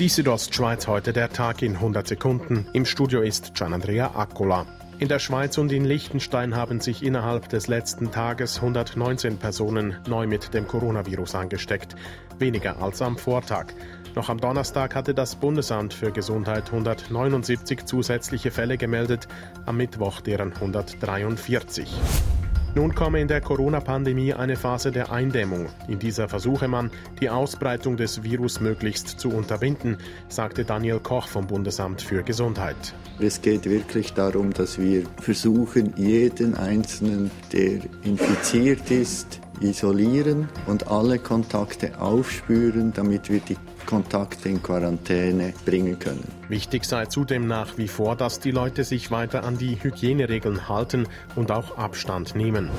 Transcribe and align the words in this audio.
Die 0.00 0.08
Südostschweiz 0.08 0.86
heute 0.86 1.12
der 1.12 1.28
Tag 1.28 1.60
in 1.60 1.74
100 1.74 2.08
Sekunden. 2.08 2.66
Im 2.72 2.86
Studio 2.86 3.20
ist 3.20 3.52
Gianandrea 3.54 4.12
Accola. 4.14 4.64
In 4.98 5.08
der 5.08 5.18
Schweiz 5.18 5.58
und 5.58 5.70
in 5.72 5.84
Liechtenstein 5.84 6.56
haben 6.56 6.80
sich 6.80 7.02
innerhalb 7.02 7.50
des 7.50 7.68
letzten 7.68 8.10
Tages 8.10 8.56
119 8.56 9.36
Personen 9.36 9.98
neu 10.08 10.26
mit 10.26 10.54
dem 10.54 10.66
Coronavirus 10.66 11.34
angesteckt, 11.34 11.96
weniger 12.38 12.80
als 12.80 13.02
am 13.02 13.18
Vortag. 13.18 13.74
Noch 14.14 14.30
am 14.30 14.40
Donnerstag 14.40 14.94
hatte 14.94 15.12
das 15.12 15.36
Bundesamt 15.36 15.92
für 15.92 16.12
Gesundheit 16.12 16.72
179 16.72 17.84
zusätzliche 17.84 18.50
Fälle 18.50 18.78
gemeldet, 18.78 19.28
am 19.66 19.76
Mittwoch 19.76 20.22
deren 20.22 20.54
143. 20.54 22.39
Nun 22.72 22.94
komme 22.94 23.20
in 23.20 23.26
der 23.26 23.40
Corona-Pandemie 23.40 24.32
eine 24.32 24.54
Phase 24.54 24.92
der 24.92 25.10
Eindämmung. 25.10 25.66
In 25.88 25.98
dieser 25.98 26.28
versuche 26.28 26.68
man, 26.68 26.92
die 27.20 27.28
Ausbreitung 27.28 27.96
des 27.96 28.22
Virus 28.22 28.60
möglichst 28.60 29.08
zu 29.08 29.30
unterbinden, 29.30 29.98
sagte 30.28 30.64
Daniel 30.64 31.00
Koch 31.00 31.26
vom 31.26 31.48
Bundesamt 31.48 32.00
für 32.00 32.22
Gesundheit. 32.22 32.76
Es 33.18 33.42
geht 33.42 33.68
wirklich 33.68 34.12
darum, 34.12 34.52
dass 34.52 34.78
wir 34.78 35.02
versuchen, 35.20 35.94
jeden 35.96 36.54
Einzelnen, 36.54 37.32
der 37.52 37.80
infiziert 38.04 38.88
ist, 38.88 39.40
isolieren 39.60 40.48
und 40.66 40.88
alle 40.88 41.18
Kontakte 41.18 42.00
aufspüren, 42.00 42.92
damit 42.92 43.30
wir 43.30 43.40
die 43.40 43.56
Kontakte 43.86 44.48
in 44.48 44.62
Quarantäne 44.62 45.52
bringen 45.64 45.98
können. 45.98 46.24
Wichtig 46.48 46.84
sei 46.84 47.06
zudem 47.06 47.46
nach 47.46 47.78
wie 47.78 47.88
vor, 47.88 48.16
dass 48.16 48.40
die 48.40 48.50
Leute 48.50 48.84
sich 48.84 49.10
weiter 49.10 49.44
an 49.44 49.58
die 49.58 49.82
Hygieneregeln 49.82 50.68
halten 50.68 51.06
und 51.36 51.50
auch 51.50 51.76
Abstand 51.76 52.34
nehmen. 52.34 52.70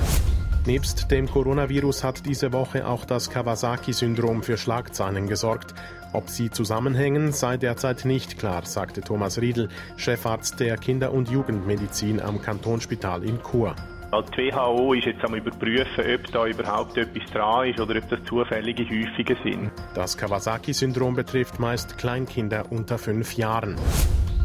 Nebst 0.64 1.10
dem 1.10 1.28
Coronavirus 1.28 2.04
hat 2.04 2.24
diese 2.24 2.52
Woche 2.52 2.86
auch 2.86 3.04
das 3.04 3.30
Kawasaki-Syndrom 3.30 4.44
für 4.44 4.56
Schlagzeilen 4.56 5.26
gesorgt. 5.26 5.74
Ob 6.12 6.28
sie 6.28 6.50
zusammenhängen, 6.50 7.32
sei 7.32 7.56
derzeit 7.56 8.04
nicht 8.04 8.38
klar, 8.38 8.64
sagte 8.64 9.00
Thomas 9.00 9.40
Riedl, 9.40 9.68
Chefarzt 9.96 10.60
der 10.60 10.76
Kinder- 10.76 11.12
und 11.12 11.30
Jugendmedizin 11.30 12.20
am 12.20 12.40
Kantonsspital 12.40 13.24
in 13.24 13.40
Chur. 13.42 13.74
Die 14.12 14.52
WHO 14.52 14.92
ist 14.92 15.06
jetzt 15.06 15.24
am 15.24 15.34
überprüfen, 15.34 16.04
ob 16.14 16.32
da 16.32 16.46
überhaupt 16.46 16.98
etwas 16.98 17.30
dran 17.32 17.68
ist 17.70 17.80
oder 17.80 17.96
ob 17.96 18.10
das 18.10 18.22
zufällige 18.24 18.84
Häufungen 18.84 19.38
sind. 19.42 19.70
Das 19.94 20.18
Kawasaki-Syndrom 20.18 21.16
betrifft 21.16 21.58
meist 21.58 21.96
Kleinkinder 21.96 22.70
unter 22.70 22.98
fünf 22.98 23.38
Jahren. 23.38 23.74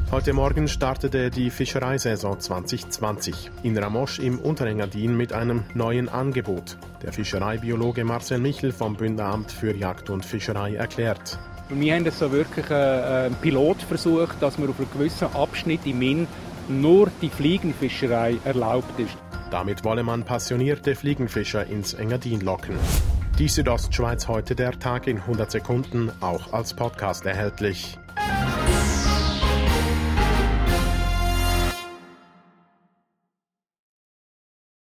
Heute 0.09 0.31
Morgen 0.31 0.69
startete 0.69 1.29
die 1.29 1.49
Fischereisaison 1.49 2.39
2020 2.39 3.51
in 3.63 3.77
Ramosch 3.77 4.19
im 4.19 4.39
Unterengadin 4.39 5.17
mit 5.17 5.33
einem 5.33 5.65
neuen 5.73 6.07
Angebot. 6.07 6.77
Der 7.03 7.11
Fischereibiologe 7.11 8.05
Marcel 8.05 8.39
Michel 8.39 8.71
vom 8.71 8.95
Bünderamt 8.95 9.51
für 9.51 9.75
Jagd 9.75 10.09
und 10.09 10.23
Fischerei 10.23 10.75
erklärt. 10.75 11.37
Wir 11.67 11.93
haben 11.93 12.09
so 12.09 12.31
wirklich 12.31 12.71
einen 12.71 13.35
Pilotversuch, 13.41 14.29
dass 14.39 14.57
man 14.57 14.69
auf 14.69 14.79
einem 14.79 14.91
gewissen 14.93 15.27
Abschnitt 15.35 15.85
im 15.85 16.01
Inn 16.01 16.27
nur 16.69 17.11
die 17.21 17.29
Fliegenfischerei 17.29 18.37
erlaubt 18.45 18.97
ist. 18.97 19.17
Damit 19.51 19.83
wolle 19.85 20.03
man 20.03 20.23
passionierte 20.23 20.95
Fliegenfischer 20.95 21.65
ins 21.65 21.93
Engadin 21.93 22.41
locken. 22.41 22.75
Die 23.39 23.47
Südostschweiz 23.47 24.27
heute 24.27 24.55
der 24.55 24.77
Tag 24.79 25.07
in 25.07 25.17
100 25.17 25.51
Sekunden, 25.51 26.11
auch 26.21 26.53
als 26.53 26.73
Podcast 26.73 27.25
erhältlich. 27.25 27.97